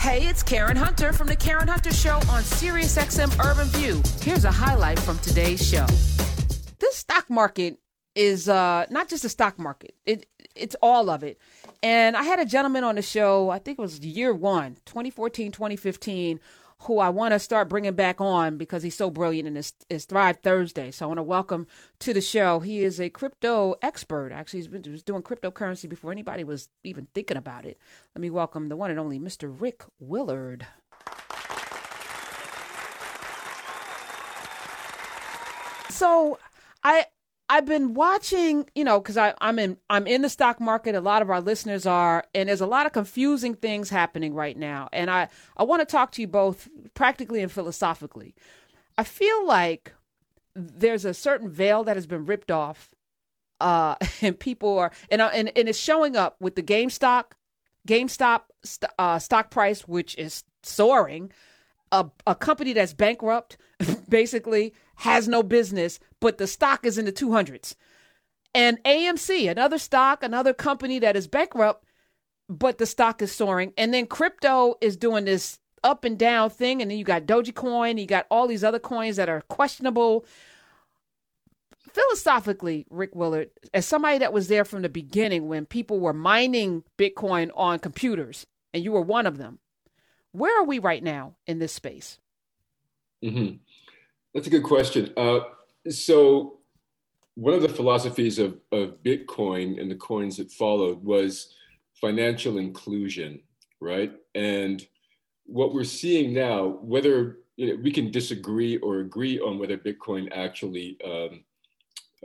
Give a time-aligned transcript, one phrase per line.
[0.00, 4.00] Hey, it's Karen Hunter from the Karen Hunter Show on SiriusXM Urban View.
[4.22, 5.84] Here's a highlight from today's show.
[6.78, 7.78] This stock market
[8.14, 10.24] is uh, not just a stock market; it
[10.56, 11.38] it's all of it.
[11.82, 13.50] And I had a gentleman on the show.
[13.50, 16.40] I think it was year one, 2014, 2015
[16.82, 20.06] who I want to start bringing back on because he's so brilliant in his, his
[20.06, 20.90] Thrive Thursday.
[20.90, 21.66] So I want to welcome
[21.98, 22.60] to the show.
[22.60, 24.32] He is a crypto expert.
[24.32, 27.78] Actually, he's been he was doing cryptocurrency before anybody was even thinking about it.
[28.14, 29.54] Let me welcome the one and only Mr.
[29.60, 30.66] Rik Willard.
[35.90, 36.38] So
[36.82, 37.06] I
[37.50, 40.94] I've been watching, you know, because I'm in I'm in the stock market.
[40.94, 44.56] A lot of our listeners are, and there's a lot of confusing things happening right
[44.56, 44.88] now.
[44.92, 48.36] And I I want to talk to you both practically and philosophically.
[48.96, 49.92] I feel like
[50.54, 52.94] there's a certain veil that has been ripped off,
[53.60, 57.32] uh, and people are and and and it's showing up with the GameStop,
[57.88, 58.42] GameStop
[58.96, 61.32] uh, stock price, which is soaring.
[61.92, 63.56] A, a company that's bankrupt,
[64.08, 67.74] basically has no business, but the stock is in the 200s.
[68.54, 71.84] And AMC, another stock, another company that is bankrupt,
[72.48, 73.72] but the stock is soaring.
[73.78, 76.82] And then crypto is doing this up and down thing.
[76.82, 80.24] And then you got Dogecoin, you got all these other coins that are questionable.
[81.92, 86.84] Philosophically, Rik Willard, as somebody that was there from the beginning when people were mining
[86.98, 89.58] Bitcoin on computers, and you were one of them,
[90.32, 92.18] where are we right now in this space?
[93.24, 93.56] Mm-hmm.
[94.34, 95.12] That's a good question.
[95.16, 95.40] Uh,
[95.88, 96.58] so,
[97.34, 101.54] one of the philosophies of, of Bitcoin and the coins that followed was
[101.94, 103.40] financial inclusion,
[103.80, 104.12] right?
[104.34, 104.84] And
[105.46, 110.28] what we're seeing now, whether you know, we can disagree or agree on whether Bitcoin
[110.32, 111.44] actually um,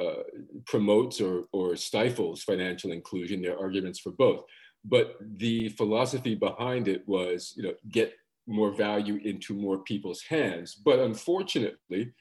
[0.02, 0.24] uh,
[0.66, 4.44] promotes or, or stifles financial inclusion, there are arguments for both.
[4.88, 8.14] But the philosophy behind it was, you know, get
[8.48, 10.76] more value into more people's hands.
[10.76, 12.12] But unfortunately,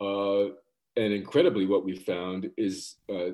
[0.00, 0.44] uh,
[0.94, 3.30] and incredibly, what we found is uh,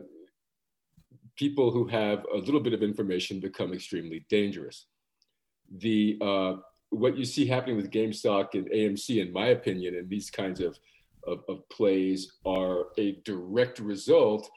[1.37, 4.87] people who have a little bit of information become extremely dangerous.
[5.78, 6.55] The uh,
[6.91, 10.78] what you see happening with GameStop and AMC, in my opinion, and these kinds of,
[11.27, 14.49] of, of plays are a direct result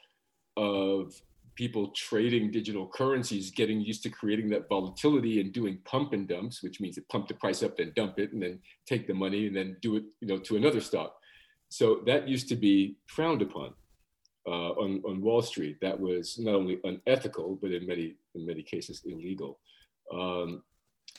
[0.56, 1.20] of
[1.54, 6.62] people trading digital currencies getting used to creating that volatility and doing pump and dumps,
[6.62, 9.46] which means to pump the price up, then dump it, and then take the money
[9.46, 11.14] and then do it, you know, to another stock.
[11.68, 13.74] So that used to be frowned upon
[14.46, 15.78] uh, on, on Wall Street.
[15.80, 19.58] That was not only unethical, but in many in many cases illegal.
[20.12, 20.62] Um,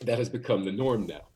[0.01, 1.27] that has become the norm now.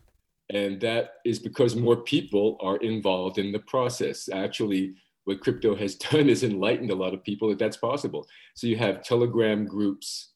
[0.50, 4.30] And that is because more people are involved in the process.
[4.32, 4.96] Actually,
[5.28, 8.26] what crypto has done is enlightened a lot of people that that's possible.
[8.56, 10.32] So you have Telegram groups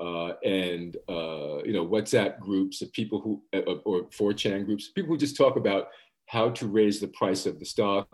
[0.00, 5.08] uh, and uh, you know WhatsApp groups of people who uh, or 4chan groups, people
[5.08, 5.88] who just talk about
[6.26, 8.06] how to raise the price of the stock.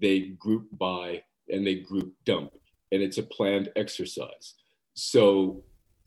[0.00, 2.52] They group buy and they group dump,
[2.92, 4.54] and it's a planned exercise.
[4.94, 5.62] So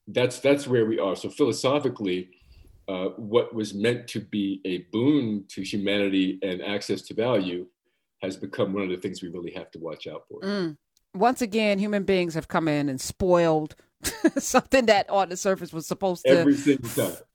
[0.08, 1.16] that's that's where we are.
[1.16, 2.32] So philosophically.
[2.88, 7.68] Uh, what was meant to be a boon to humanity and access to value
[8.22, 10.42] has become one of the things we really have to watch out for.
[10.42, 10.78] Mm.
[11.14, 13.76] Once again, human beings have come in and spoiled
[14.38, 16.32] something that on the surface was supposed to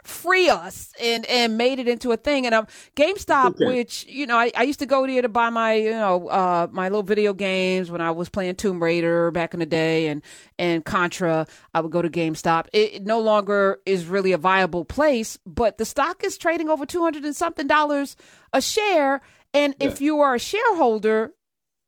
[0.03, 2.47] free us and and made it into a thing.
[2.47, 3.67] And um, GameStop, okay.
[3.67, 6.69] which you know, I, I used to go there to buy my you know uh,
[6.71, 10.23] my little video games when I was playing Tomb Raider back in the day and
[10.59, 11.47] and Contra.
[11.75, 12.69] I would go to GameStop.
[12.73, 16.87] It, it no longer is really a viable place, but the stock is trading over
[16.87, 18.17] two hundred and something dollars
[18.55, 19.21] a share
[19.55, 19.87] and yeah.
[19.87, 21.33] if you are a shareholder,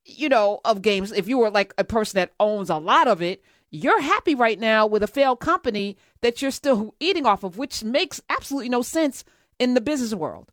[0.05, 3.21] you know, of games, if you were like a person that owns a lot of
[3.21, 7.59] it, you're happy right now with a failed company that you're still eating off of,
[7.59, 9.25] which makes absolutely no sense
[9.59, 10.53] in the business world.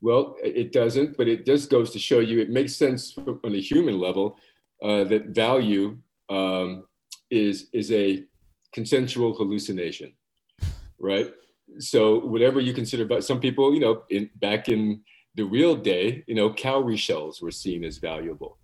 [0.00, 3.60] Well, it doesn't, but it just goes to show you it makes sense on a
[3.60, 4.38] human level
[4.82, 5.98] uh, that value
[6.28, 6.84] um,
[7.30, 8.24] is is a
[8.72, 10.12] consensual hallucination,
[10.98, 11.32] right?
[11.78, 15.00] So whatever you consider, but some people, you know, in back in
[15.34, 18.58] the real day, you know, cowrie shells were seen as valuable.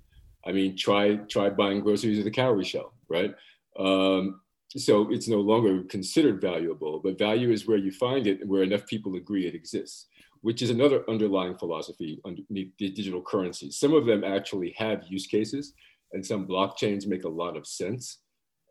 [0.47, 3.35] I mean, try try buying groceries with a cowrie shell, right?
[3.79, 4.41] Um,
[4.77, 8.87] so it's no longer considered valuable, but value is where you find it where enough
[8.87, 10.07] people agree it exists,
[10.43, 13.79] which is another underlying philosophy underneath the digital currencies.
[13.79, 15.75] Some of them actually have use cases,
[16.13, 18.19] and some blockchains make a lot of sense.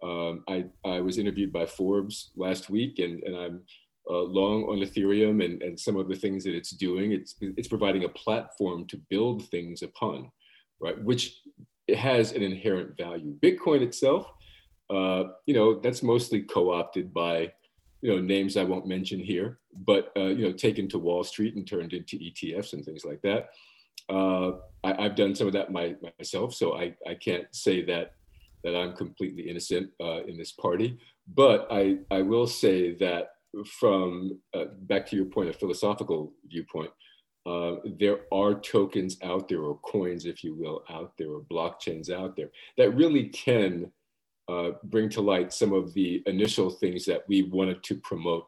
[0.02, 3.62] Um, I, I was interviewed by Forbes last week, and, and I'm
[4.10, 7.12] uh, long on Ethereum and, and some of the things that it's doing.
[7.12, 10.32] It's, it's providing a platform to build things upon,
[10.80, 11.02] right?
[11.04, 11.42] Which
[11.96, 13.36] has an inherent value.
[13.40, 14.28] Bitcoin itself,
[14.90, 17.52] uh, you know, that's mostly co-opted by
[18.02, 21.56] you know, names I won't mention here, but uh, you know, taken to Wall Street
[21.56, 23.50] and turned into ETFs and things like that.
[24.10, 24.54] Uh,
[24.84, 28.14] I, have done some of that my, myself, so I, I can't say that
[28.64, 30.98] that I'm completely innocent uh, in this party.
[31.34, 33.32] But I, I will say that
[33.66, 36.92] from uh, back to your point, a philosophical viewpoint,
[37.46, 42.10] uh, there are tokens out there, or coins, if you will, out there, or blockchains
[42.12, 43.92] out there that really can
[44.48, 48.48] uh, bring to light some of the initial things that we wanted to promote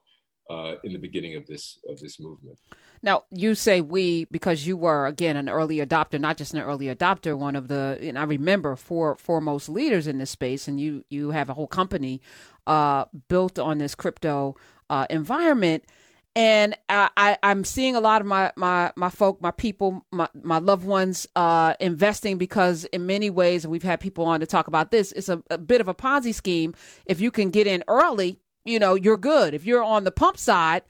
[0.50, 2.58] uh, in the beginning of this of this movement.
[3.04, 6.88] Now, you say we because you were again an early adopter, not just an early
[6.88, 11.06] adopter, one of the and I remember four foremost leaders in this space, and you
[11.10, 12.22] you have a whole company
[12.68, 14.56] uh, built on this crypto
[14.92, 15.86] uh, environment.
[16.34, 20.60] And I, am seeing a lot of my, my, my folk, my people, my, my
[20.60, 24.68] loved ones uh, investing because, in many ways, and we've had people on to talk
[24.68, 26.74] about this, it's a, a bit of a Ponzi scheme.
[27.06, 29.54] If you can get in early, you know, you're good.
[29.54, 30.84] If you're on the pump side,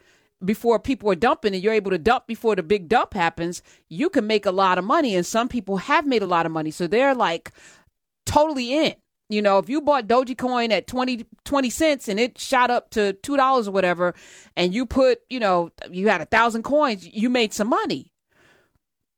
[0.43, 4.09] before people are dumping and you're able to dump before the big dump happens, you
[4.09, 5.15] can make a lot of money.
[5.15, 6.71] And some people have made a lot of money.
[6.71, 7.51] So they're like
[8.25, 8.95] totally in.
[9.31, 13.13] You know, if you bought Dogecoin at 20, 20 cents and it shot up to
[13.23, 14.13] $2 or whatever,
[14.55, 18.11] and you put, you know, you had a thousand coins, you made some money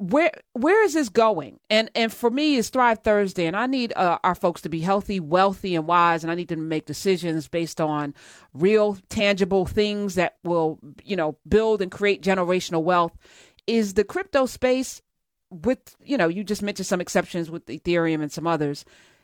[0.03, 1.59] where where is this going?
[1.69, 4.81] And and for me, it's Thrive Thursday, and I need uh, our folks to be
[4.81, 8.13] healthy, wealthy, and wise, and I need them to make decisions based on
[8.53, 13.17] real, tangible things that will, you know, build and create generational wealth.
[13.65, 15.01] Is the crypto space,
[15.49, 18.83] with you know, you just mentioned some exceptions with Ethereum and some others.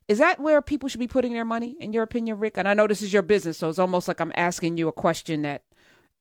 [0.09, 2.57] Is that where people should be putting their money, in your opinion, Rick?
[2.57, 4.91] And I know this is your business, so it's almost like I'm asking you a
[4.91, 5.61] question that,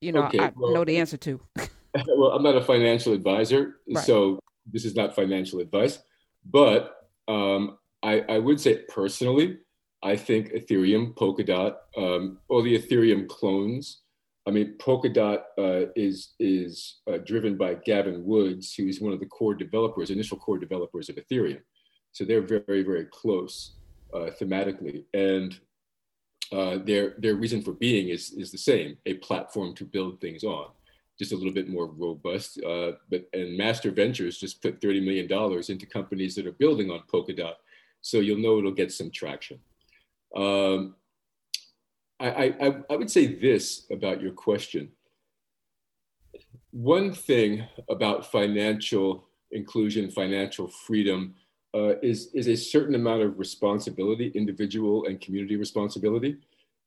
[0.02, 1.40] you know, okay, I well, know the answer to.
[2.06, 4.04] well, I'm not a financial advisor, right.
[4.04, 4.40] so
[4.70, 6.00] this is not financial advice,
[6.44, 6.96] but
[7.28, 9.56] um, I, I, would say personally,
[10.02, 14.02] I think Ethereum, Polkadot, um, all the Ethereum clones.
[14.46, 19.26] I mean, Polkadot uh, is is uh, driven by Gavin Woods, who's one of the
[19.26, 21.62] core developers, initial core developers of Ethereum.
[22.12, 23.77] So they're very, very close
[24.14, 25.58] uh, thematically, and
[26.52, 30.44] uh, their their reason for being is is the same: a platform to build things
[30.44, 30.68] on
[31.18, 32.62] just a little bit more robust.
[32.62, 37.02] Uh, but and Master Ventures just put $30 million into companies that are building on
[37.12, 37.54] Polkadot.
[38.00, 39.58] So you'll know it'll get some traction.
[40.34, 40.94] Um,
[42.20, 44.90] I, I, I would say this about your question.
[46.70, 51.34] One thing about financial inclusion, financial freedom,
[51.74, 56.36] uh, is, is a certain amount of responsibility, individual and community responsibility.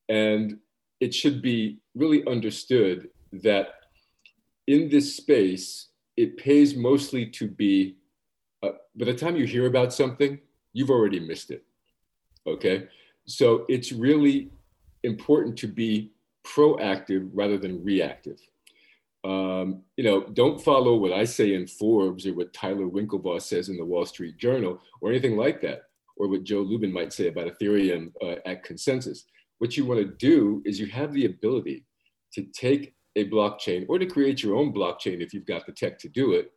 [0.10, 0.58] And
[1.00, 3.76] it should be really understood that
[4.68, 5.88] in this space,
[6.18, 7.96] it pays mostly to be,
[8.64, 10.40] uh, by the time you hear about something,
[10.74, 11.64] you've already missed it.
[12.46, 12.88] Okay.
[13.26, 14.50] So it's really
[15.04, 16.12] important to be
[16.44, 18.40] proactive rather than reactive.
[19.24, 23.70] Um, you know, don't follow what I say in Forbes or what Tyler Winklevoss says
[23.70, 25.84] in the Wall Street Journal or anything like that,
[26.18, 29.26] or what Joe Lubin might say about Ethereum uh, at consensus.
[29.60, 31.86] What you want to do is you have the ability
[32.34, 36.00] to take a blockchain or to create your own blockchain if you've got the tech
[36.00, 36.52] to do it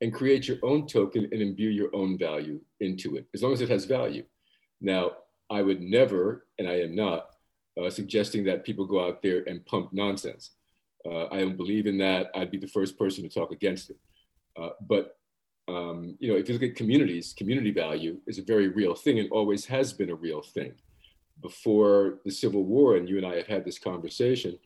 [0.00, 3.60] and create your own token and imbue your own value into it, as long as
[3.60, 4.24] it has value.
[4.80, 5.12] Now,
[5.50, 7.30] I would never, and I am not,
[7.80, 10.52] uh, suggesting that people go out there and pump nonsense.
[11.10, 12.30] Uh, I don't believe in that.
[12.34, 13.96] I'd be the first person to talk against it.
[14.56, 15.16] Uh, but
[15.68, 19.18] um, you know, if you look at communities, community value is a very real thing
[19.18, 20.72] and always has been a real thing.
[21.42, 24.58] Before the Civil War, and you and I have had this conversation,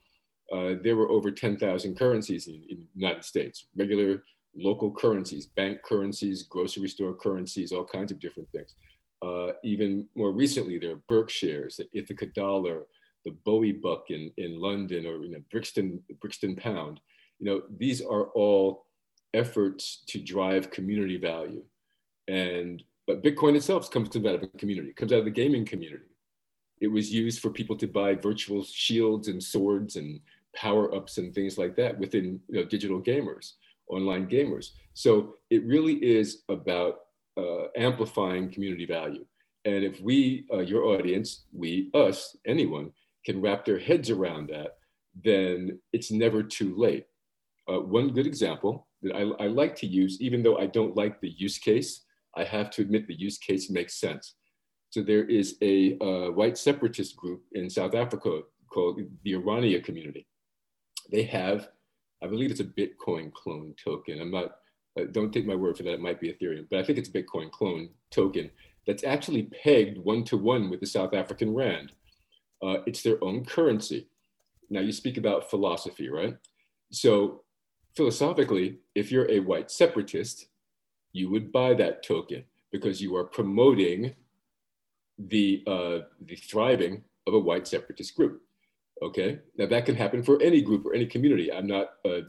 [0.52, 4.23] uh, there were over 10,000 currencies in, in the United States, regular
[4.55, 8.75] local currencies, bank currencies, grocery store currencies, all kinds of different things.
[9.23, 12.83] Uh, even more recently, there are BerkShares, the Ithaca dollar,
[13.25, 17.00] the Bowie buck in, in London, or you know, Brixton, Brixton pound.
[17.38, 18.87] You know, these are all
[19.35, 21.62] efforts to drive community value.
[22.29, 25.64] And but Bitcoin itself comes out of a community, it comes out of the gaming
[25.64, 26.05] community.
[26.81, 30.21] It was used for people to buy virtual shields and swords and
[30.55, 33.52] power ups and things like that within you know, digital gamers,
[33.88, 34.71] online gamers.
[34.95, 37.00] So it really is about
[37.37, 39.25] uh, amplifying community value.
[39.64, 42.91] And if we, uh, your audience, we, us, anyone,
[43.25, 44.76] can wrap their heads around that,
[45.25, 47.07] then it's never too late.
[47.69, 51.21] Uh, one good example that I, I, like to use, even though I don't like
[51.21, 52.05] the use case,
[52.37, 54.35] I have to admit the use case makes sense.
[54.91, 60.26] So there is a uh, white separatist group in South Africa called the Orania community
[61.12, 61.69] they have,
[62.23, 64.21] I believe it's a Bitcoin clone token.
[64.21, 64.57] I'm not,
[64.99, 65.95] uh, don't take my word for that.
[65.95, 68.50] It might be Ethereum, but I think it's a Bitcoin clone token
[68.87, 71.93] that's actually pegged one to one with the South African Rand.
[72.62, 74.07] Uh, it's their own currency.
[74.71, 76.37] Now you speak about philosophy, right?
[76.90, 77.42] So
[77.97, 80.47] philosophically, if you're a white separatist,
[81.12, 84.14] you would buy that token because you are promoting
[85.19, 88.42] the uh, the thriving of a white separatist group.
[89.02, 91.52] Okay, now that can happen for any group or any community.
[91.52, 92.23] I'm not uh,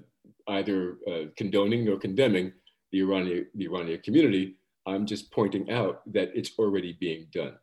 [0.48, 2.52] either uh, condoning nor condemning
[2.92, 4.56] the Iranian the Iranian community.
[4.86, 7.56] I'm just pointing out that it's already being done.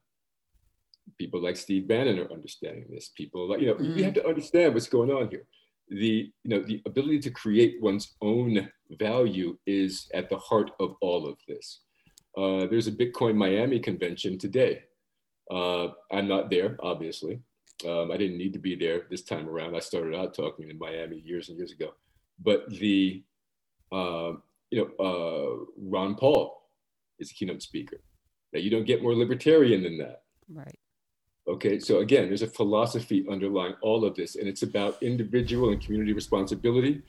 [1.18, 3.10] People like Steve Bannon are understanding this.
[3.16, 3.94] People like you know mm.
[3.94, 5.46] we have to understand what's going on here.
[5.88, 10.94] The you know the ability to create one's own value is at the heart of
[11.00, 11.80] all of this.
[12.36, 14.82] Uh, there's a Bitcoin Miami convention today.
[15.50, 17.40] Uh, I'm not there, obviously.
[17.86, 19.74] Um, I didn't need to be there this time around.
[19.74, 21.94] I started out talking in Miami years and years ago.
[22.42, 23.24] But the,
[23.90, 24.32] uh,
[24.70, 26.62] you know, uh, Ron Paul
[27.18, 27.98] is a keynote speaker.
[28.52, 30.22] Now, you don't get more libertarian than that.
[30.48, 30.78] Right.
[31.48, 35.80] Okay, so again, there's a philosophy underlying all of this, and it's about individual and
[35.80, 37.02] community responsibility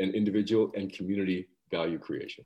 [0.00, 2.44] and individual and community value creation.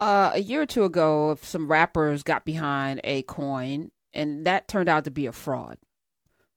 [0.00, 4.88] Uh, a year or two ago, some rappers got behind a coin, and that turned
[4.88, 5.78] out to be a fraud.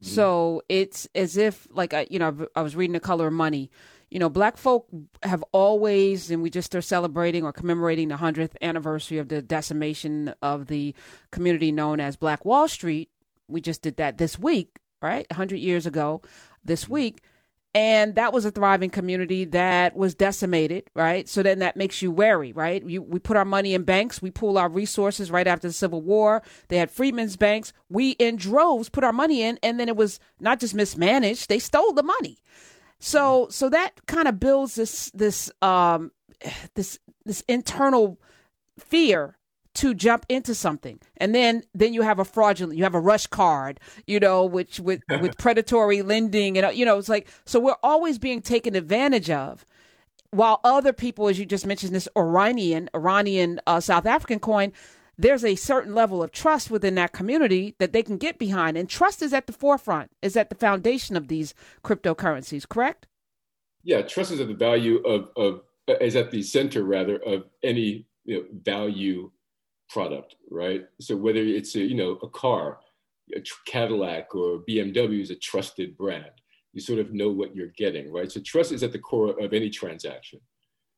[0.03, 0.13] Mm-hmm.
[0.13, 3.71] So it's as if, like, I, you know, I was reading The Color of Money.
[4.09, 4.87] You know, black folk
[5.23, 10.33] have always, and we just are celebrating or commemorating the 100th anniversary of the decimation
[10.41, 10.95] of the
[11.31, 13.09] community known as Black Wall Street.
[13.49, 15.25] We just did that this week, right?
[15.29, 16.21] 100 years ago
[16.63, 16.93] this mm-hmm.
[16.93, 17.23] week.
[17.75, 21.29] And that was a thriving community that was decimated right?
[21.29, 22.83] So then that makes you wary right?
[22.83, 24.21] You, we put our money in banks.
[24.21, 26.41] We pool our resources right after the civil war.
[26.69, 27.71] They had freedmen's banks.
[27.87, 31.59] We in droves put our money in and then it was not just mismanaged they
[31.59, 32.39] stole the money.
[32.99, 36.11] So so that kind of builds this this um
[36.73, 38.19] this this internal
[38.79, 39.37] fear
[39.79, 40.99] to jump into something.
[41.17, 44.79] And then then you have a fraudulent you have a rush card you know which
[44.79, 49.29] with with predatory lending and you know it's like so we're always being taken advantage
[49.29, 49.65] of
[50.31, 54.71] while other people as you just mentioned this iranian iranian uh, south african coin
[55.19, 58.77] there's a certain level of trust within that community that they can get behind.
[58.77, 63.05] And trust is at the forefront is at the foundation of these cryptocurrencies correct?
[63.83, 65.61] Yeah trust is at the value of of
[65.99, 69.31] is at the center rather of any you know, value
[69.89, 70.85] product, right?
[70.99, 72.79] So whether it's a, you know a car,
[73.35, 76.31] a Cadillac or BMW is a trusted brand.
[76.73, 78.31] You sort of know what you're getting, right?
[78.31, 80.39] So trust is at the core of any transaction.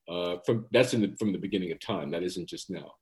[0.10, 2.12] Uh, from that's in the, from the beginning of time.
[2.12, 2.94] That isn't just now.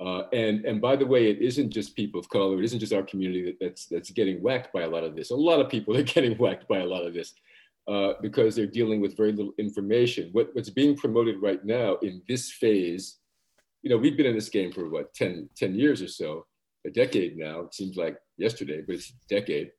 [0.00, 2.58] Uh, and and by the way, it isn't just people of color.
[2.58, 5.30] It isn't just our community that, that's that's getting whacked by a lot of this.
[5.30, 7.34] A lot of people are getting whacked by a lot of this
[7.88, 10.30] uh, because they're dealing with very little information.
[10.32, 13.17] What, what's being promoted right now in this phase
[13.82, 16.46] you know, we've been in this game for what, 10, 10 years or so,
[16.86, 17.60] a decade now.
[17.60, 19.70] It seems like yesterday, but it's a decade.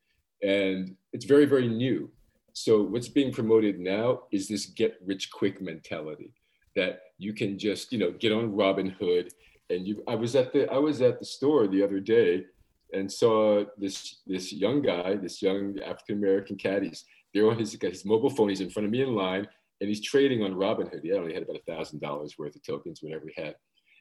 [0.41, 2.09] And it's very, very new.
[2.53, 6.33] So what's being promoted now is this get rich quick mentality
[6.75, 9.31] that you can just, you know, get on Robinhood.
[9.69, 12.45] And you I was at the I was at the store the other day
[12.93, 16.83] and saw this this young guy, this young African American cat.
[16.83, 18.49] He's there on his his mobile phone.
[18.49, 19.47] He's in front of me in line,
[19.79, 21.01] and he's trading on Robinhood.
[21.03, 23.55] Yeah, he only had about a thousand dollars worth of tokens, whatever he had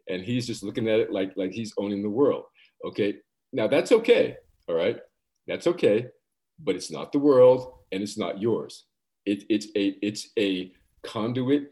[0.09, 2.45] and he's just looking at it like like he's owning the world.
[2.85, 3.17] Okay,
[3.53, 4.37] now that's okay.
[4.69, 4.99] All right,
[5.47, 6.07] that's okay,
[6.63, 8.85] but it's not the world and it's not yours.
[9.27, 10.73] It, it's a it's a
[11.03, 11.71] conduit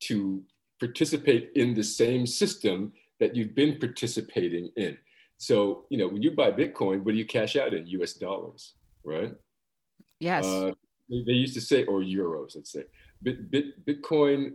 [0.00, 0.42] to
[0.80, 4.96] participate in the same system that you've been participating in.
[5.38, 7.86] So you know when you buy Bitcoin, what do you cash out in?
[7.86, 8.14] U.S.
[8.14, 8.74] dollars,
[9.04, 9.34] right?
[10.20, 10.44] Yes.
[10.46, 10.72] Uh,
[11.08, 12.84] they, they used to say, or euros, let's say.
[13.22, 14.54] Bit, bit, Bitcoin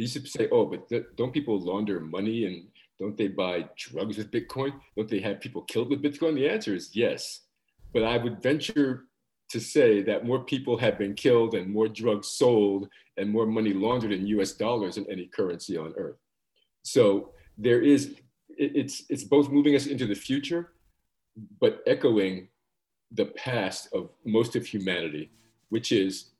[0.00, 2.68] used to say, oh, but th- don't people launder money and
[2.98, 4.72] don't they buy drugs with Bitcoin?
[4.96, 6.34] Don't they have people killed with Bitcoin?
[6.34, 7.40] The answer is yes.
[7.92, 9.04] But I would venture
[9.50, 13.72] to say that more people have been killed and more drugs sold and more money
[13.72, 16.16] laundered in US dollars than any currency on earth.
[16.82, 18.16] So there is,
[18.48, 20.72] it's, it's both moving us into the future,
[21.60, 22.48] but echoing
[23.10, 25.30] the past of most of humanity,
[25.68, 26.30] which is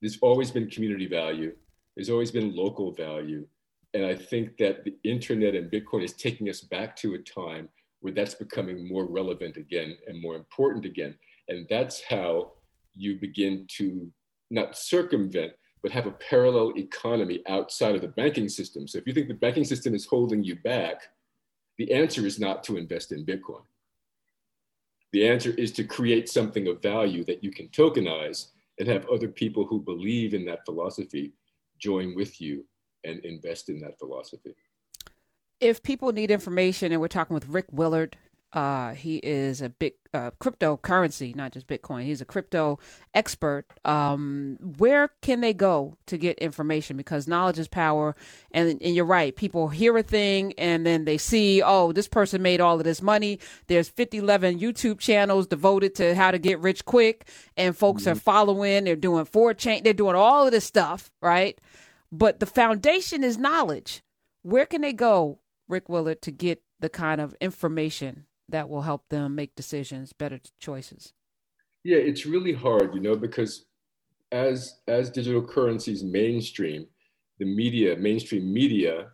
[0.00, 1.52] there's always been community value
[1.96, 3.46] there's always been local value.
[3.94, 7.68] And I think that the internet and Bitcoin is taking us back to a time
[8.00, 11.14] where that's becoming more relevant again and more important again.
[11.48, 12.52] And that's how
[12.94, 14.10] you begin to
[14.50, 18.88] not circumvent, but have a parallel economy outside of the banking system.
[18.88, 21.02] So if you think the banking system is holding you back,
[21.78, 23.62] the answer is not to invest in Bitcoin.
[25.12, 29.28] The answer is to create something of value that you can tokenize and have other
[29.28, 31.32] people who believe in that philosophy
[31.82, 32.64] join with you
[33.04, 34.54] and invest in that philosophy.
[35.60, 38.16] If people need information, and we're talking with Rik Willard,
[38.52, 42.04] Uh, he is a big uh, cryptocurrency, not just Bitcoin.
[42.04, 42.78] He's a crypto
[43.14, 43.64] expert.
[43.86, 46.98] Um, where can they go to get information?
[46.98, 48.14] Because knowledge is power,
[48.50, 49.34] and and you're right.
[49.34, 53.02] People hear a thing and then they see, oh, this person made all of this
[53.02, 53.38] money.
[53.68, 58.12] There's 50, 11 YouTube channels devoted to how to get rich quick, and folks mm-hmm.
[58.12, 58.84] are following.
[58.84, 59.84] They're doing 4chan.
[59.84, 61.58] They're doing all of this stuff, right?
[62.10, 64.02] But the foundation is knowledge.
[64.42, 69.08] Where can they go, Rik Willard, to get the kind of information that will help
[69.08, 71.12] them make decisions, better choices?
[71.84, 73.66] Yeah, it's really hard, you know, because
[74.30, 76.86] as as digital currencies mainstream,
[77.38, 79.08] the media, mainstream media,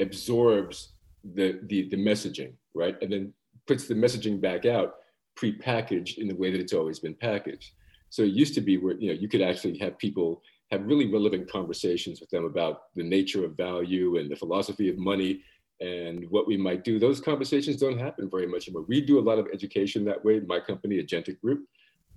[0.00, 0.94] absorbs
[1.34, 3.32] the the, the messaging, right, and then
[3.66, 4.94] puts the messaging back out
[5.34, 7.72] pre-packaged in the way that it's always been packaged.
[8.08, 11.12] So it used to be where you know you could actually have people have really
[11.12, 15.42] relevant conversations with them about the nature of value and the philosophy of money
[15.80, 16.98] and what we might do.
[16.98, 18.86] Those conversations don't happen very much anymore.
[18.88, 20.40] We do a lot of education that way.
[20.40, 21.66] My company, Agentic Group.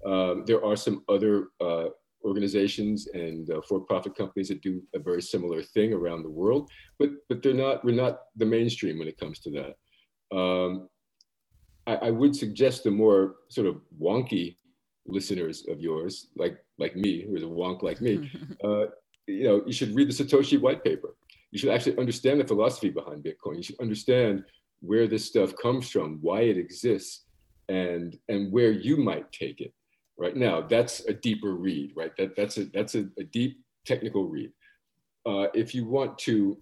[0.05, 1.87] Um, there are some other uh,
[2.23, 7.09] organizations and uh, for-profit companies that do a very similar thing around the world, but
[7.27, 7.83] but they're not.
[7.83, 10.37] We're not the mainstream when it comes to that.
[10.37, 10.89] Um,
[11.85, 14.55] I, I would suggest the more sort of wonky
[15.05, 18.31] listeners of yours, like like me, who is a wonk like me,
[18.63, 18.85] uh,
[19.27, 21.15] you know, you should read the Satoshi white paper
[21.51, 23.57] you should actually understand the philosophy behind Bitcoin.
[23.57, 24.43] You should understand
[24.81, 27.25] where this stuff comes from, why it exists,
[27.67, 29.73] and and where you might take it.
[30.17, 32.15] Right now, that's a deeper read, right?
[32.17, 34.51] That that's a that's a, a deep technical read.
[35.25, 36.57] Uh, if you want to,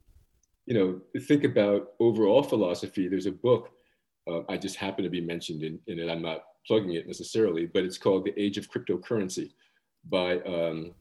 [0.65, 3.71] you know, think about overall philosophy, there's a book
[4.27, 6.09] uh, I just happen to be mentioned in, in it.
[6.09, 9.51] I'm not plugging it necessarily, but it's called The Age of Cryptocurrency
[10.09, 10.93] by um,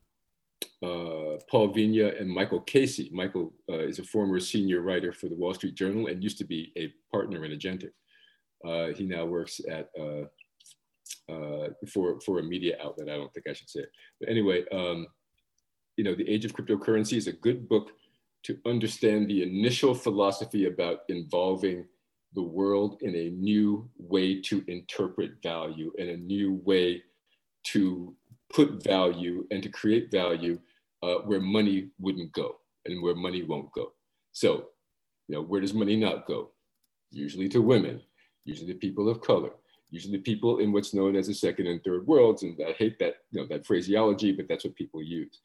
[0.83, 3.11] uh, Paul Vigna and Michael Casey.
[3.13, 6.45] Michael uh, is a former senior writer for the Wall Street Journal and used to
[6.45, 7.93] be a partner in Agentic.
[8.65, 10.25] Uh, he now works at uh,
[11.33, 13.09] uh, for for a media outlet.
[13.09, 15.07] I don't think I should say it, but anyway, um,
[15.97, 17.91] you know, the Age of Cryptocurrency is a good book
[18.45, 21.85] to understand the initial philosophy about involving
[22.35, 27.03] the world in a new way to interpret value and a new way
[27.65, 28.15] to
[28.53, 30.59] put value and to create value
[31.03, 33.93] uh, where money wouldn't go and where money won't go.
[34.33, 34.69] So,
[35.29, 36.51] you know, where does money not go?
[37.11, 38.03] Usually to women,
[38.45, 39.51] usually to people of color,
[39.91, 42.43] usually to people in what's known as the second and third worlds.
[42.43, 45.41] And I hate that, you know, that phraseology, but that's what people use,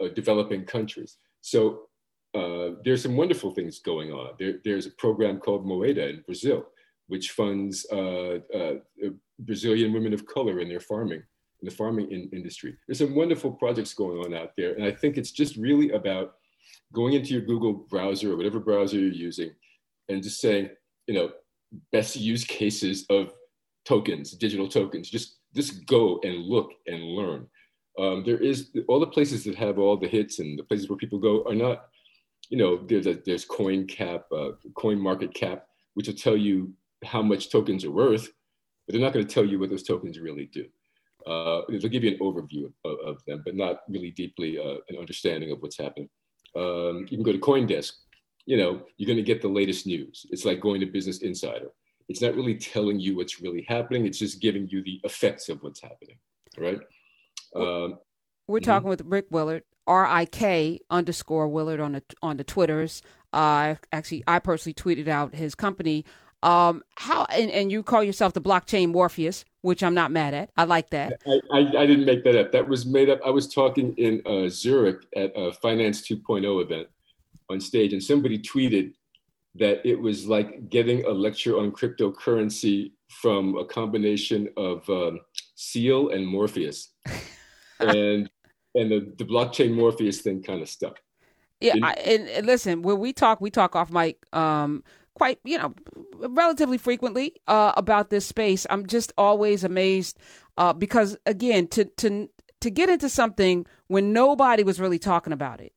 [0.00, 1.16] uh, developing countries.
[1.40, 1.88] So
[2.34, 4.34] uh, there's some wonderful things going on.
[4.38, 6.66] There, there's a program called Moeda in Brazil,
[7.06, 8.74] which funds uh, uh,
[9.38, 11.24] Brazilian women of color in their farming in
[11.62, 12.76] the farming in industry.
[12.86, 14.74] There's some wonderful projects going on out there.
[14.74, 16.34] And I think it's just really about
[16.92, 19.50] going into your Google browser or whatever browser you're using
[20.08, 20.70] and just saying,
[21.06, 21.30] you know,
[21.92, 23.32] best use cases of
[23.84, 25.10] tokens, digital tokens.
[25.10, 27.46] Just, just go and look and learn.
[27.98, 30.96] Um, there is all the places that have all the hits and the places where
[30.96, 31.86] people go are not,
[32.48, 36.72] you know, there's a, there's coin cap, uh, coin market cap, which will tell you
[37.04, 38.28] how much tokens are worth,
[38.86, 40.66] but they're not going to tell you what those tokens really do.
[41.26, 44.96] Uh, they'll give you an overview of, of them, but not really deeply uh, an
[44.98, 46.08] understanding of what's happening.
[46.56, 47.92] Um, you can go to CoinDesk.
[48.46, 50.24] You know, you're going to get the latest news.
[50.30, 51.68] It's like going to Business Insider.
[52.08, 54.06] It's not really telling you what's really happening.
[54.06, 56.16] It's just giving you the effects of what's happening,
[56.56, 56.80] right?
[57.54, 57.98] Um,
[58.46, 58.88] We're talking mm-hmm.
[58.88, 63.02] with Rik Willard, R I K underscore Willard on the on the Twitters.
[63.34, 66.06] Uh, actually, I personally tweeted out his company
[66.42, 70.50] um, how and, and you call yourself the blockchain Morpheus, which I'm not mad at.
[70.56, 71.20] I like that.
[71.26, 72.52] I, I, I didn't make that up.
[72.52, 73.20] That was made up.
[73.24, 76.88] I was talking in uh, Zurich at a Finance 2.0 event
[77.50, 78.92] on stage, and somebody tweeted
[79.56, 85.20] that it was like getting a lecture on cryptocurrency from a combination of um,
[85.56, 86.92] Seal and Morpheus,
[87.80, 88.30] and
[88.74, 91.00] and the, the blockchain Morpheus thing kind of stuck.
[91.60, 94.18] Yeah, I, and, and, listen, when we talk, we talk off mic.
[94.32, 94.84] Um,
[95.18, 95.74] quite, you know,
[96.14, 98.66] relatively frequently uh, about this space.
[98.70, 100.18] I'm just always amazed
[100.56, 105.60] uh, because, again, to to to get into something when nobody was really talking about
[105.60, 105.72] it,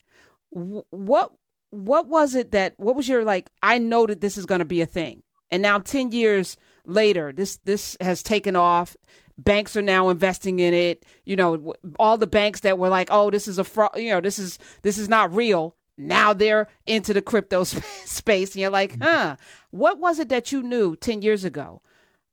[0.52, 1.32] what
[1.72, 3.50] what was it that what was your like?
[3.64, 7.34] I know that this is going to be a thing, and now ten years later,
[7.34, 8.96] this this has taken off.
[9.38, 11.04] Banks are now investing in it.
[11.26, 14.22] You know, all the banks that were like, "Oh, this is a fraud," you know,
[14.22, 15.76] this is this is not real
[16.08, 17.64] now they're into the crypto
[18.06, 19.36] space and you're like huh
[19.72, 21.82] what was it that you knew 10 years ago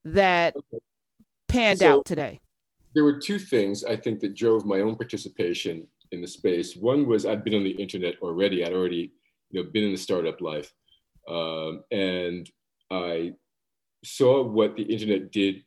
[0.04, 0.54] that
[1.48, 2.40] panned so, out today?
[2.94, 6.76] there were two things i think that drove my own participation in the space.
[6.76, 8.64] One was i'd been on the internet already.
[8.64, 9.12] I'd already
[9.50, 10.72] you know been in the startup life.
[11.28, 12.50] Um, and
[12.90, 13.32] i
[14.04, 15.64] saw what the internet did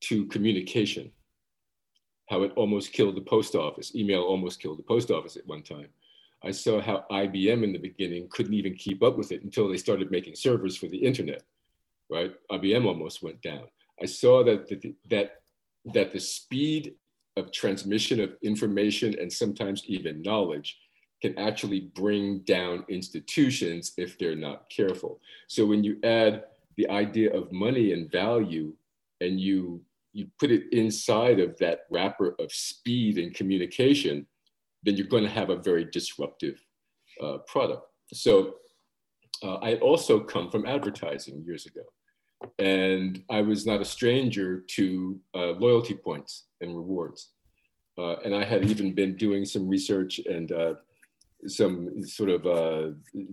[0.00, 1.10] to communication,
[2.28, 3.94] how it almost killed the post office.
[3.94, 5.88] Email almost killed the post office at one time.
[6.44, 9.76] I saw how IBM in the beginning couldn't even keep up with it until they
[9.76, 11.42] started making servers for the internet,
[12.10, 12.32] right?
[12.52, 13.64] IBM almost went down.
[14.00, 15.42] I saw that the, that
[15.94, 16.94] that the speed
[17.36, 20.78] of transmission of information and sometimes even knowledge
[21.22, 25.20] can actually bring down institutions if they're not careful.
[25.48, 26.44] So when you add
[26.76, 28.74] the idea of money and value
[29.20, 29.80] and you
[30.12, 34.26] you put it inside of that wrapper of speed and communication,
[34.82, 36.58] then you're going to have a very disruptive
[37.22, 37.82] uh, product.
[38.12, 38.54] So
[39.42, 41.82] uh, I also come from advertising years ago,
[42.58, 47.32] and I was not a stranger to uh, loyalty points and rewards.
[47.98, 50.74] Uh, and I had even been doing some research and uh,
[51.46, 52.90] some sort of uh,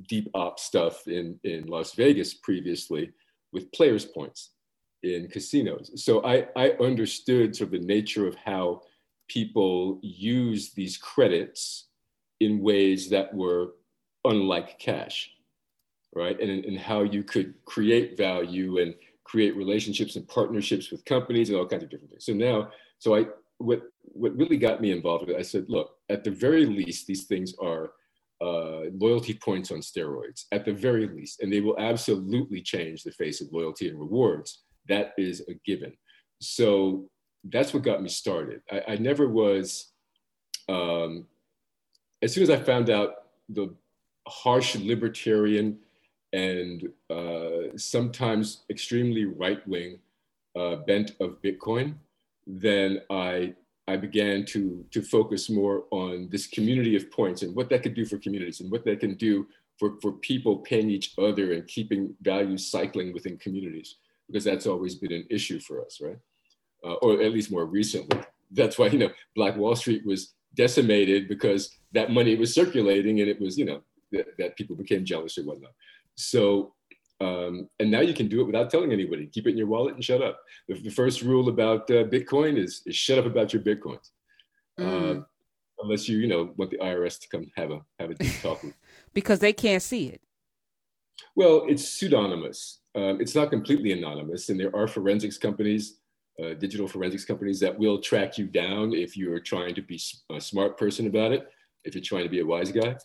[0.08, 3.12] deep op stuff in, in Las Vegas previously
[3.54, 4.52] with players points
[5.04, 5.92] in casinos.
[6.04, 8.82] So I, I understood sort of the nature of how
[9.28, 11.88] people use these credits
[12.40, 13.74] in ways that were
[14.26, 15.32] unlike cash,
[16.14, 16.40] right?
[16.40, 21.58] And, and how you could create value and create relationships and partnerships with companies and
[21.58, 22.26] all kinds of different things.
[22.26, 23.26] So now, so I,
[23.58, 27.08] what, what really got me involved with it, I said, look, at the very least,
[27.08, 27.92] these things are
[28.42, 33.12] uh, loyalty points on steroids, at the very least, and they will absolutely change the
[33.12, 34.64] face of loyalty and rewards.
[34.88, 35.94] That is a given.
[36.42, 37.08] So
[37.50, 38.62] that's what got me started.
[38.72, 39.92] I, I never was,
[40.70, 41.28] um,
[42.22, 43.74] as soon as I found out the
[44.28, 45.78] harsh libertarian
[46.34, 50.00] and uh, sometimes extremely right wing
[50.56, 51.96] uh, bent of Bitcoin,
[52.48, 53.54] then I
[53.88, 57.94] I began to to focus more on this community of points and what that could
[57.94, 61.68] do for communities and what that can do for, for people paying each other and
[61.68, 66.18] keeping values cycling within communities because that's always been an issue for us, right?
[66.86, 68.20] Uh, or at least more recently.
[68.52, 73.30] That's why you know Black Wall Street was decimated because that money was circulating and
[73.30, 75.72] it was you know that, that people became jealous or whatnot.
[76.16, 76.74] So
[77.22, 79.28] um, and now you can do it without telling anybody.
[79.28, 80.40] Keep it in your wallet and shut up.
[80.68, 84.12] The, the first rule about uh, Bitcoin is, is shut up about your Bitcoins.
[84.80, 85.20] Mm.
[85.20, 85.24] Uh,
[85.80, 88.62] unless you, you know, want the IRS to come have a have a deep talk
[88.64, 88.74] with.
[89.14, 90.22] because they can't see it.
[91.36, 92.80] Well, it's pseudonymous.
[92.94, 96.00] Um, it's not completely anonymous, and there are forensics companies
[96.42, 100.00] uh, digital forensics companies that will track you down if you're trying to be
[100.32, 101.48] a smart person about it,
[101.84, 102.96] if you're trying to be a wise guy.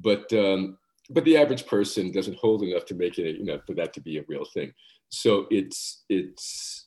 [0.00, 0.78] But um,
[1.10, 4.00] but the average person doesn't hold enough to make it, you know, for that to
[4.00, 4.72] be a real thing.
[5.08, 6.86] So it's it's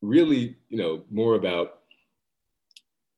[0.00, 1.80] really, you know, more about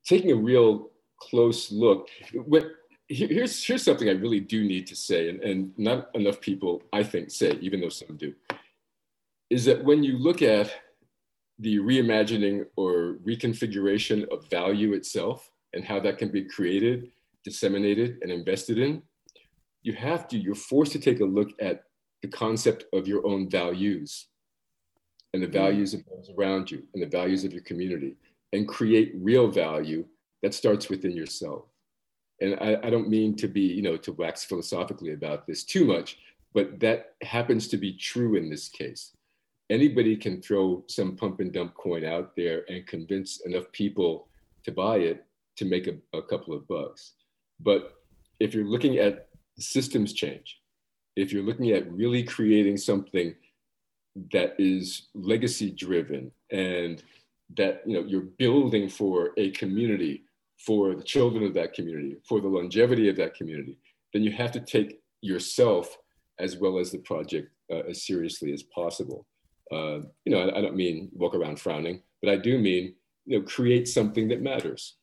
[0.06, 2.08] taking a real close look.
[2.32, 2.66] What
[3.08, 7.02] here's here's something I really do need to say, and, and not enough people I
[7.02, 8.34] think say, even though some do,
[9.50, 10.72] is that when you look at
[11.58, 17.10] the reimagining or reconfiguration of value itself and how that can be created,
[17.44, 19.02] disseminated, and invested in,
[19.82, 21.84] you have to, you're forced to take a look at
[22.22, 24.28] the concept of your own values
[25.32, 25.52] and the mm.
[25.52, 28.16] values of those around you and the values of your community
[28.52, 30.04] and create real value
[30.42, 31.64] that starts within yourself.
[32.40, 35.84] And I, I don't mean to be, you know, to wax philosophically about this too
[35.84, 36.18] much,
[36.52, 39.12] but that happens to be true in this case
[39.70, 44.28] anybody can throw some pump and dump coin out there and convince enough people
[44.64, 45.24] to buy it
[45.56, 47.12] to make a, a couple of bucks.
[47.60, 47.94] But
[48.40, 50.60] if you're looking at systems change,
[51.16, 53.34] if you're looking at really creating something
[54.32, 57.02] that is legacy driven and
[57.56, 60.24] that you know you're building for a community
[60.58, 63.76] for the children of that community for the longevity of that community
[64.12, 65.98] then you have to take yourself
[66.38, 69.26] as well as the project uh, as seriously as possible
[69.72, 73.38] uh, you know, I, I, don't mean walk around frowning, but I do mean, you
[73.38, 74.96] know, create something that matters.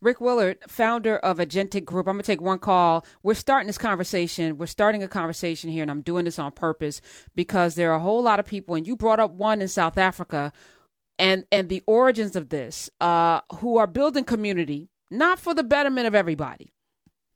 [0.00, 2.06] Rik Willard, founder of Agentic Group.
[2.06, 3.04] I'm going to take one call.
[3.22, 4.56] We're starting this conversation.
[4.56, 7.00] We're starting a conversation here, and I'm doing this on purpose
[7.34, 9.98] because there are a whole lot of people, and you brought up one in South
[9.98, 10.52] Africa
[11.18, 16.06] and, and the origins of this, uh, who are building community, not for the betterment
[16.06, 16.72] of everybody.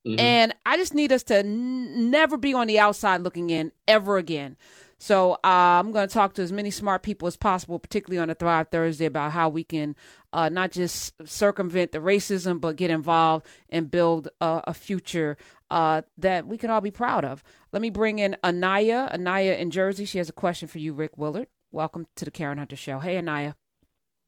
[0.07, 0.21] Mm-hmm.
[0.21, 4.19] And I just need us to n- never be on the outside looking in ever
[4.19, 4.57] again.
[5.03, 8.29] So uh, I'm going to talk to as many smart people as possible, particularly on
[8.29, 9.97] the Thrive Thursday, about how we can
[10.33, 15.37] uh, not just circumvent the racism, but get involved and build a future
[15.73, 17.43] uh, that we can all be proud of.
[17.73, 19.11] Let me bring in Anaya.
[19.13, 20.05] Anaya in Jersey.
[20.05, 21.49] She has a question for you, Rik Willard.
[21.73, 23.01] Welcome to the Karen Hunter Show.
[23.01, 23.57] Hey, Anaya.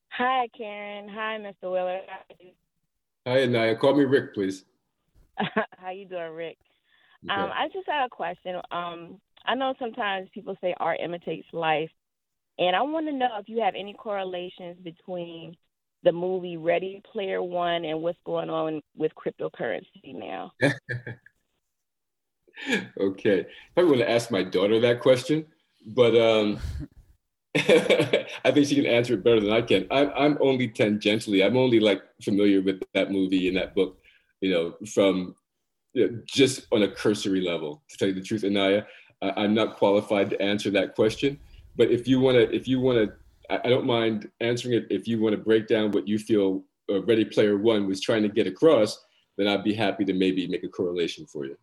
[0.09, 1.09] Hi, Karen.
[1.09, 1.71] Hi, Mr.
[1.71, 2.03] Willard.
[3.29, 3.77] Hi, Anaya.
[3.77, 4.65] Call me Rick, please.
[5.79, 6.59] How you doing, Rick?
[7.31, 8.61] Um, I just had a question.
[8.73, 11.91] Um, I know sometimes people say art imitates life,
[12.59, 15.57] and I want to know if you have any correlations between
[16.03, 20.53] the movie Ready Player One and what's going on with cryptocurrency now.
[23.01, 25.47] okay, I want to ask my daughter that question,
[25.87, 26.59] but um,
[27.57, 29.87] I think she can answer it better than I can.
[29.91, 33.99] I, I'm only tangentially, I'm only like familiar with that movie and that book,
[34.41, 35.35] you know, from
[35.95, 37.83] you know, just on a cursory level.
[37.89, 38.85] To tell you the truth, Anaya,
[39.25, 41.39] I, am not qualified to answer that question.
[41.77, 43.13] But if you want to, if you want to,
[43.65, 44.87] I, don't mind answering it.
[44.91, 48.23] If you want to break down what you feel uh, Ready Player One was trying
[48.23, 49.05] to get across,
[49.37, 51.57] then I'd be happy to maybe make a correlation for you.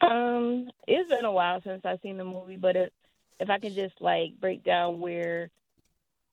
[0.00, 2.92] Um, it's been a while since I've seen the movie, but it,
[3.38, 5.50] if I can just like break down where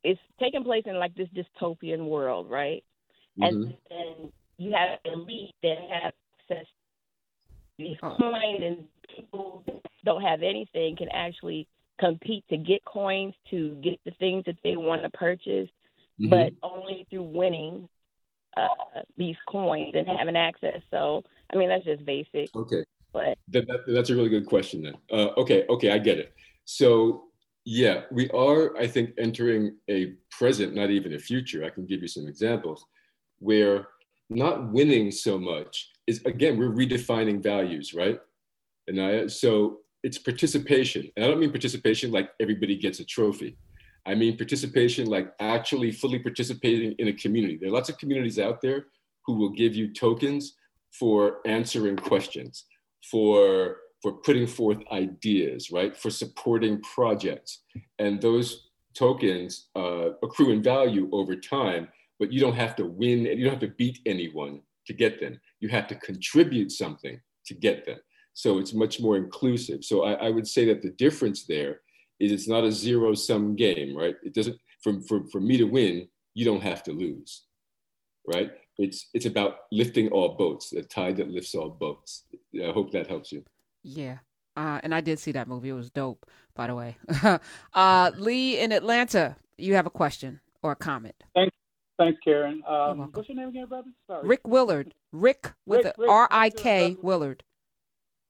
[0.04, 2.84] it's taking place in like this dystopian world, right?
[3.40, 3.44] Mm-hmm.
[3.44, 6.14] And then you have elite that have
[6.50, 6.66] access
[8.04, 8.34] oh.
[8.60, 9.64] and people
[10.06, 11.68] don't have anything can actually
[12.00, 15.70] compete to get coins to get the things that they want to purchase,
[16.20, 16.30] mm-hmm.
[16.30, 17.90] but only through winning
[18.56, 20.82] uh, these coins and having access.
[20.92, 22.56] So, I mean, that's just basic.
[22.56, 22.84] Okay.
[23.14, 24.96] But that, that, that's a really good question then.
[25.12, 26.34] Uh, okay, okay, I get it.
[26.66, 27.24] So
[27.66, 31.66] yeah, we are, I think, entering a present, not even a future.
[31.66, 32.86] I can give you some examples
[33.40, 33.88] where
[34.30, 38.20] not winning so much is again, we're redefining values, right?
[38.88, 41.10] And so it's participation.
[41.16, 43.58] And I don't mean participation like everybody gets a trophy.
[44.06, 47.58] I mean participation like actually fully participating in a community.
[47.58, 48.86] There are lots of communities out there
[49.26, 50.54] who will give you tokens
[50.98, 52.66] for answering questions,
[53.12, 55.98] for for putting forth ideas, right?
[55.98, 57.64] For supporting projects.
[58.00, 61.88] And those tokens uh, accrue in value over time,
[62.20, 65.20] but you don't have to win and you don't have to beat anyone to get
[65.20, 65.40] them.
[65.60, 67.98] You have to contribute something to get them.
[68.38, 69.84] So it's much more inclusive.
[69.84, 71.82] So I, I would say that the difference there
[72.20, 74.16] is it's not a zero sum game, right?
[74.22, 77.46] It doesn't, for, for, for me to win, you don't have to lose,
[78.28, 78.52] right?
[78.78, 82.26] It's, it's about lifting all boats, a tide that lifts all boats.
[82.64, 83.44] I hope that helps you.
[83.82, 84.20] Yeah.
[84.56, 85.70] Uh, and I did see that movie.
[85.70, 86.24] It was dope,
[86.54, 86.96] by the way.
[87.74, 91.16] uh, Lee in Atlanta, you have a question or a comment?
[91.34, 91.58] Thanks,
[91.98, 92.62] thanks, Karen.
[92.68, 93.90] Um, what's your name again, brother?
[94.06, 94.28] Sorry.
[94.28, 94.94] Rik Willard.
[95.12, 97.44] Rick with Rick, Rick, R I K Willard.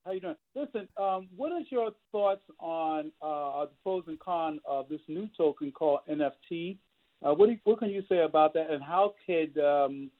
[0.08, 0.36] How you doing?
[0.54, 5.28] Listen, um, what is your thoughts on uh, the pros and cons of this new
[5.36, 6.78] token called NFT?
[7.22, 10.10] Uh, what, you, what can you say about that, and how could um,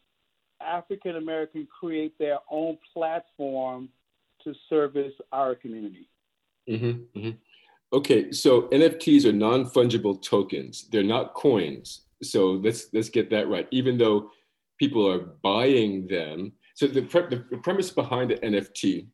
[0.61, 3.89] African American create their own platform
[4.45, 6.11] to service our community?
[6.69, 7.31] Mm-hmm, mm-hmm.
[7.91, 10.87] Okay, so NFTs are non fungible tokens.
[10.93, 12.03] They're not coins.
[12.23, 13.67] So let's let's get that right.
[13.71, 14.33] Even though
[14.79, 19.07] people are buying them, so the, pre- the premise behind the NFT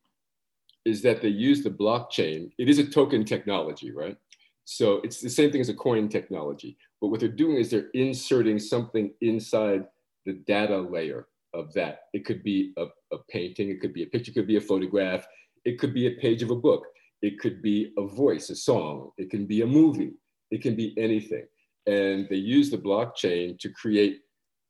[0.85, 2.51] is that they use the blockchain.
[2.57, 4.17] It is a token technology, right?
[4.65, 6.77] So it's the same thing as a coin technology.
[7.01, 9.85] But what they're doing is they're inserting something inside
[10.25, 12.05] the data layer of that.
[12.13, 14.61] It could be a, a painting, it could be a picture, it could be a
[14.61, 15.25] photograph,
[15.65, 16.85] it could be a page of a book,
[17.21, 20.13] it could be a voice, a song, it can be a movie,
[20.51, 21.45] it can be anything.
[21.87, 24.21] And they use the blockchain to create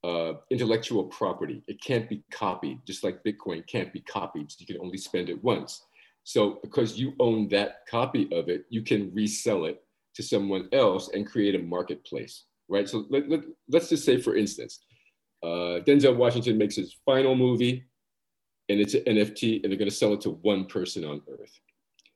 [0.03, 1.63] uh, intellectual property.
[1.67, 4.51] It can't be copied, just like Bitcoin can't be copied.
[4.59, 5.83] You can only spend it once.
[6.25, 9.83] So because you own that copy of it, you can resell it
[10.15, 12.89] to someone else and create a marketplace, right?
[12.89, 14.79] So let, let, let's just say, for instance,
[15.43, 17.85] uh, Denzel Washington makes his final movie
[18.69, 21.59] and it's an NFT and they're going to sell it to one person on earth,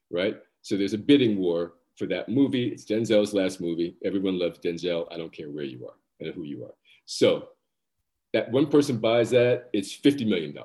[0.10, 0.38] right?
[0.64, 2.70] So there's a bidding war for that movie.
[2.70, 3.96] It's Denzel's last movie.
[4.04, 5.06] Everyone loves Denzel.
[5.12, 6.74] I don't care where you are and who you are.
[7.06, 7.50] So
[8.34, 10.56] that one person buys that, it's $50 million,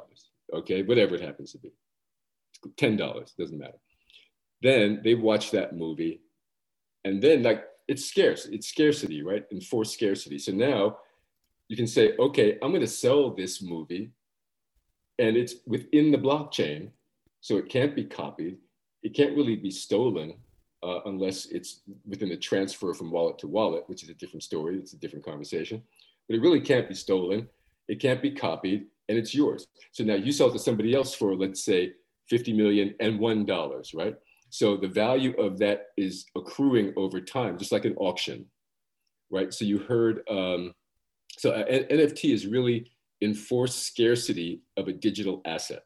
[0.55, 0.83] okay?
[0.83, 1.73] Whatever it happens to be.
[2.71, 3.79] $10, doesn't matter.
[4.63, 6.23] Then they watch that movie,
[7.05, 9.45] and then like it's scarce, it's scarcity, right?
[9.53, 10.39] Enforced scarcity.
[10.39, 10.99] So now
[11.69, 14.13] you can say, okay, I'm going to sell this movie,
[15.19, 16.91] and it's within the blockchain,
[17.41, 18.57] so it can't be copied.
[19.03, 20.35] It can't really be stolen
[20.83, 24.79] uh, unless it's within the transfer from wallet to wallet, which is a different story.
[24.79, 25.83] It's a different conversation.
[26.27, 27.49] But it really can't be stolen.
[27.89, 29.67] It can't be copied, and it's yours.
[29.93, 31.93] So now you sell it to somebody else for, let's say,
[32.29, 34.15] 50 million and one dollars, right?
[34.51, 38.47] So the value of that is accruing over time, just like an auction,
[39.31, 39.53] right?
[39.53, 40.75] So you heard, um,
[41.37, 45.83] so NFT is really enforced scarcity of a digital asset.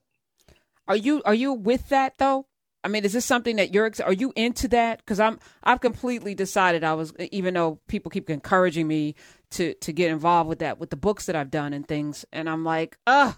[0.86, 2.46] Are you are you with that though?
[2.84, 3.90] I mean, is this something that you're?
[4.04, 4.98] Are you into that?
[4.98, 9.14] Because I'm I've completely decided I was, even though people keep encouraging me
[9.52, 12.48] to to get involved with that with the books that I've done and things, and
[12.48, 13.36] I'm like, ugh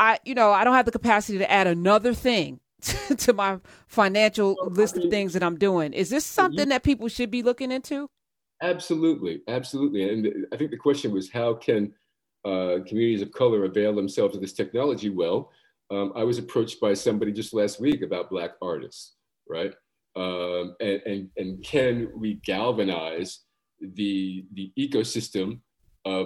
[0.00, 2.60] I, you know, I don't have the capacity to add another thing
[3.18, 5.92] to my financial list of things that I'm doing.
[5.92, 8.08] Is this something that people should be looking into?
[8.62, 10.08] Absolutely, absolutely.
[10.08, 11.92] And I think the question was how can
[12.44, 15.10] uh, communities of color avail themselves of this technology?
[15.10, 15.50] Well,
[15.90, 19.14] um, I was approached by somebody just last week about Black artists,
[19.48, 19.72] right?
[20.16, 23.40] Um, and, and, and can we galvanize
[23.80, 25.60] the, the ecosystem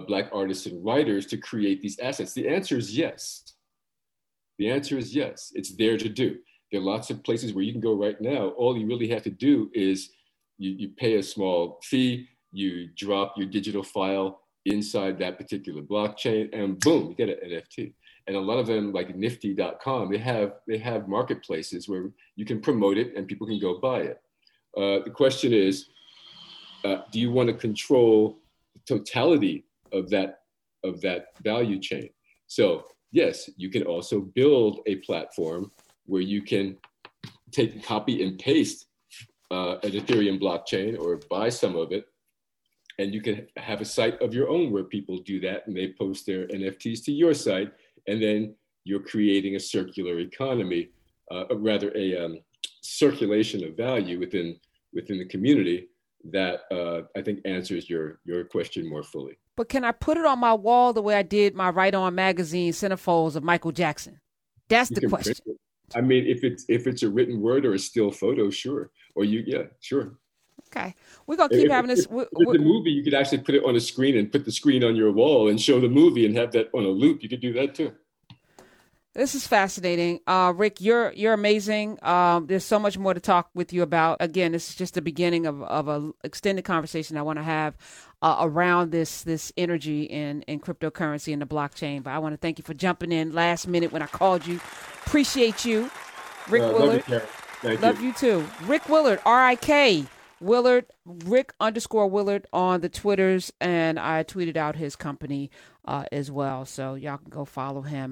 [0.07, 2.33] Black artists and writers to create these assets?
[2.33, 3.55] The answer is yes.
[4.59, 6.39] The answer is yes, it's there to do.
[6.71, 8.49] There are lots of places where you can go right now.
[8.51, 10.11] All you really have to do is
[10.59, 16.49] you, you pay a small fee, you drop your digital file inside that particular blockchain,
[16.53, 17.93] and boom, you get an NFT.
[18.29, 22.61] And a lot of them, like Nifty.com, they have they have marketplaces where you can
[22.61, 24.21] promote it and people can go buy it.
[24.77, 25.87] Uh, the question is,
[26.85, 28.39] uh, do you want to control
[28.75, 30.41] the totality of that
[30.85, 32.09] of that value chain?
[32.47, 35.71] So yes, you can also build a platform
[36.07, 36.77] where you can
[37.53, 38.87] take copy and paste
[39.51, 42.07] uh, an Ethereum blockchain or buy some of it.
[42.99, 45.95] And you can have a site of your own where people do that and they
[45.99, 47.73] post their NFTs to your site.
[48.07, 50.89] And then you're creating a circular economy,
[51.31, 52.39] uh, rather a um,
[52.81, 54.57] circulation of value within,
[54.93, 55.89] within the community
[56.31, 59.39] that uh, I think answers your, your question more fully.
[59.57, 62.15] But can I put it on my wall the way I did my Right On
[62.15, 64.21] magazine centerfolds of Michael Jackson?
[64.69, 65.35] That's you the question.
[65.95, 68.91] I mean, if it's if it's a written word or a still photo, sure.
[69.15, 70.17] Or you, yeah, sure.
[70.69, 70.95] Okay,
[71.27, 72.07] we're gonna keep if, having this.
[72.07, 74.53] If, if the movie, you could actually put it on a screen and put the
[74.53, 77.23] screen on your wall and show the movie and have that on a loop.
[77.23, 77.93] You could do that too.
[79.15, 80.81] This is fascinating, uh, Rik.
[80.81, 81.99] You're you're amazing.
[82.03, 84.17] Um, there's so much more to talk with you about.
[84.21, 87.77] Again, this is just the beginning of of a extended conversation I want to have
[88.23, 92.03] uh, around this this energy in in cryptocurrency and the blockchain.
[92.03, 94.61] But I want to thank you for jumping in last minute when I called you.
[95.05, 95.91] Appreciate you,
[96.49, 97.09] Rik uh, Willard.
[97.09, 97.29] Love,
[97.65, 98.07] you, love you.
[98.09, 99.21] you too, Rik Willard.
[99.27, 100.07] R I K
[100.41, 105.51] Willard Rik underscore Willard on the Twitters, and I tweeted out his company
[105.85, 106.65] uh, as well.
[106.65, 108.12] So y'all can go follow him.